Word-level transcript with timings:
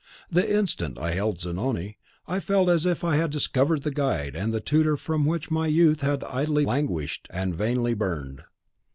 The 0.31 0.51
instant 0.51 0.97
I 0.97 1.11
beheld 1.11 1.41
Zanoni, 1.41 1.99
I 2.27 2.39
felt 2.39 2.69
as 2.69 2.87
if 2.87 3.03
I 3.03 3.17
had 3.17 3.29
discovered 3.29 3.83
the 3.83 3.91
guide 3.91 4.35
and 4.35 4.51
the 4.51 4.59
tutor 4.59 4.97
for 4.97 5.15
which 5.19 5.51
my 5.51 5.67
youth 5.67 6.01
had 6.01 6.23
idly 6.23 6.65
languished 6.65 7.27
and 7.29 7.53
vainly 7.53 7.93
burned." 7.93 8.43